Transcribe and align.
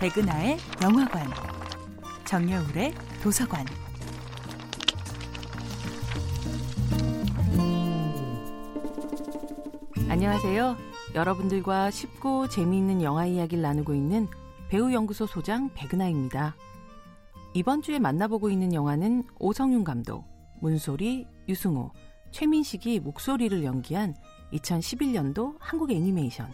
백은하의 0.00 0.58
영화관, 0.80 1.26
정여울의 2.24 2.94
도서관. 3.20 3.66
안녕하세요. 10.08 10.76
여러분들과 11.16 11.90
쉽고 11.90 12.46
재미있는 12.46 13.02
영화 13.02 13.26
이야기를 13.26 13.60
나누고 13.60 13.92
있는 13.92 14.28
배우연구소 14.68 15.26
소장 15.26 15.68
백은하입니다. 15.74 16.54
이번 17.54 17.82
주에 17.82 17.98
만나보고 17.98 18.50
있는 18.50 18.72
영화는 18.72 19.24
오성윤 19.40 19.82
감독, 19.82 20.24
문소리, 20.60 21.26
유승호, 21.48 21.90
최민식이 22.30 23.00
목소리를 23.00 23.64
연기한 23.64 24.14
2011년도 24.52 25.56
한국 25.58 25.90
애니메이션 25.90 26.52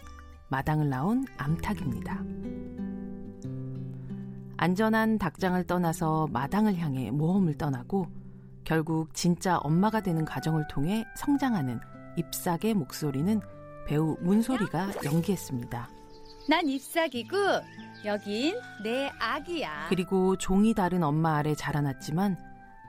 마당을 0.49 0.89
나온 0.89 1.25
암탉입니다. 1.37 2.23
안전한 4.57 5.17
닭장을 5.17 5.65
떠나서 5.65 6.27
마당을 6.31 6.77
향해 6.77 7.11
모험을 7.11 7.57
떠나고 7.57 8.07
결국 8.63 9.13
진짜 9.13 9.57
엄마가 9.57 10.01
되는 10.01 10.25
과정을 10.25 10.67
통해 10.69 11.05
성장하는 11.17 11.79
잎삭의 12.17 12.73
목소리는 12.73 13.41
배우 13.87 14.17
문소리가 14.21 14.91
연기했습니다. 15.03 15.89
난 16.47 16.67
잎삭이고 16.67 17.37
여긴 18.05 18.55
내 18.83 19.11
아기야. 19.19 19.87
그리고 19.89 20.37
종이 20.37 20.73
다른 20.73 21.03
엄마 21.03 21.37
아래 21.37 21.53
자라났지만 21.53 22.37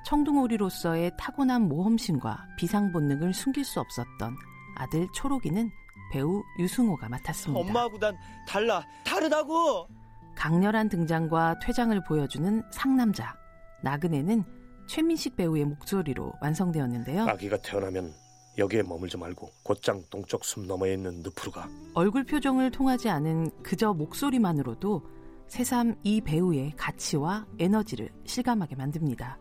청둥오리로서의 0.05 1.12
타고난 1.19 1.62
모험심과 1.69 2.47
비상 2.56 2.92
본능을 2.92 3.34
숨길 3.34 3.64
수 3.64 3.80
없었던 3.80 4.37
아들 4.77 5.09
초록이는 5.12 5.70
배우 6.12 6.42
유승호가 6.59 7.09
맡았습니다. 7.09 7.61
엄마하고 7.69 7.98
난 7.98 8.17
달라 8.47 8.84
다르다고. 9.05 9.89
강렬한 10.37 10.89
등장과 10.89 11.59
퇴장을 11.61 11.98
보여주는 12.05 12.62
상남자 12.70 13.34
나그네는 13.83 14.45
최민식 14.87 15.37
배우의 15.37 15.65
목소리로 15.65 16.33
완성되었는데요. 16.41 17.25
아기가 17.25 17.56
태어나면 17.56 18.12
여기에 18.59 18.84
머물지 18.84 19.17
말고 19.17 19.51
곧장 19.62 20.03
동쪽 20.11 20.45
숲 20.45 20.64
너머에 20.67 20.95
있는 20.95 21.23
늪으로 21.23 21.51
가. 21.53 21.69
얼굴 21.95 22.25
표정을 22.25 22.70
통하지 22.70 23.09
않은 23.09 23.51
그저 23.62 23.92
목소리만으로도 23.92 25.03
새삼 25.48 25.97
이 26.05 26.20
배우의 26.20 26.73
가치와 26.77 27.47
에너지를 27.59 28.11
실감하게 28.25 28.77
만듭니다. 28.77 29.39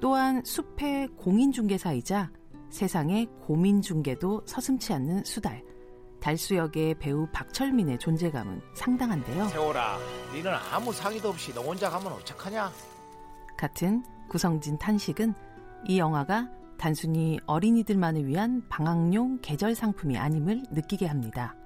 또한 0.00 0.42
숲의 0.44 1.08
공인중개사이자 1.16 2.30
세상의 2.70 3.28
고민중개도 3.42 4.42
서슴치 4.46 4.92
않는 4.94 5.24
수달. 5.24 5.62
달수 6.22 6.54
역의 6.54 6.94
배우 7.00 7.26
박철민의 7.32 7.98
존재감은 7.98 8.62
상당한데요. 8.74 9.48
세월아, 9.48 9.98
니는 10.32 10.52
아무 10.70 10.92
상의도 10.92 11.30
없이 11.30 11.52
너 11.52 11.62
혼자 11.62 11.90
가면 11.90 12.12
어떡하냐? 12.12 12.70
같은 13.58 14.04
구성진 14.28 14.78
탄식은 14.78 15.34
이 15.88 15.98
영화가 15.98 16.48
단순히 16.78 17.40
어린이들만을 17.46 18.24
위한 18.26 18.62
방학용 18.68 19.40
계절 19.42 19.74
상품이 19.74 20.16
아님을 20.16 20.62
느끼게 20.70 21.06
합니다. 21.06 21.56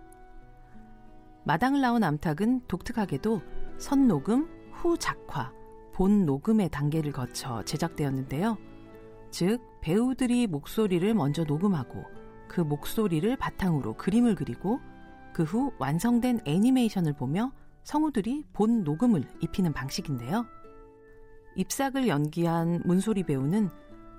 마당을 1.44 1.82
나온 1.82 2.02
암탉은 2.02 2.62
독특하게도 2.66 3.42
선 3.76 4.08
녹음, 4.08 4.48
후 4.72 4.96
작화, 4.96 5.52
본 5.92 6.24
녹음의 6.24 6.70
단계를 6.70 7.12
거쳐 7.12 7.62
제작되었는데요. 7.64 8.56
즉, 9.30 9.58
배우들이 9.82 10.46
목소리를 10.46 11.12
먼저 11.12 11.44
녹음하고 11.44 12.15
그 12.56 12.62
목소리를 12.62 13.36
바탕으로 13.36 13.98
그림을 13.98 14.34
그리고 14.34 14.80
그 15.34 15.42
후 15.42 15.74
완성된 15.78 16.40
애니메이션을 16.46 17.12
보며 17.12 17.52
성우들이 17.84 18.46
본 18.54 18.82
녹음을 18.82 19.28
입히는 19.42 19.74
방식인데요. 19.74 20.46
잎삭을 21.56 22.08
연기한 22.08 22.80
문소리 22.86 23.24
배우는 23.24 23.68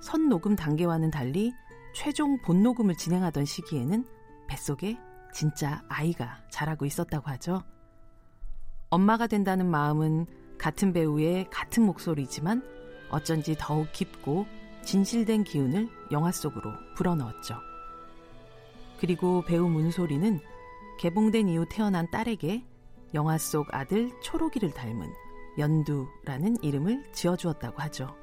선 0.01 0.29
녹음 0.29 0.55
단계와는 0.55 1.09
달리 1.09 1.51
최종 1.95 2.39
본 2.43 2.61
녹음을 2.61 2.93
진행하던 2.95 3.45
시기에는 3.45 4.05
뱃속에 4.47 4.99
진짜 5.33 5.81
아이가 5.89 6.37
자라고 6.51 6.85
있었다고 6.85 7.31
하죠. 7.31 7.63
엄마가 8.91 9.25
된다는 9.25 9.65
마음은 9.65 10.27
같은 10.59 10.93
배우의 10.93 11.49
같은 11.49 11.87
목소리지만 11.87 12.61
어쩐지 13.09 13.55
더욱 13.57 13.91
깊고 13.93 14.45
진실된 14.83 15.43
기운을 15.43 15.89
영화 16.11 16.31
속으로 16.31 16.71
불어넣었죠. 16.95 17.76
그리고 18.99 19.43
배우 19.43 19.67
문소리는 19.67 20.39
개봉된 20.99 21.47
이후 21.47 21.65
태어난 21.69 22.09
딸에게 22.09 22.65
영화 23.13 23.37
속 23.37 23.67
아들 23.73 24.11
초록이를 24.21 24.71
닮은 24.71 25.07
연두라는 25.57 26.63
이름을 26.63 27.11
지어주었다고 27.13 27.81
하죠. 27.83 28.15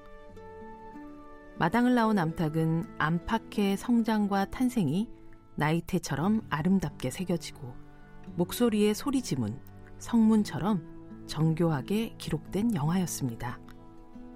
마당을 1.59 1.95
나온 1.95 2.19
암탉은 2.19 2.97
안팎의 2.99 3.77
성장과 3.77 4.47
탄생이 4.47 5.09
나이테처럼 5.57 6.43
아름답게 6.51 7.11
새겨지고 7.11 7.75
목소리의 8.37 8.95
소리 8.95 9.23
지문, 9.23 9.61
성문처럼 9.99 11.25
정교하게 11.27 12.15
기록된 12.19 12.75
영화였습니다. 12.75 13.61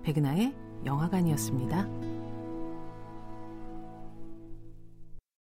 백은하의 0.03 0.55
영화관이었습니다. 0.87 2.18